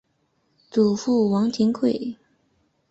[0.71, 2.17] 祖父王庭槐。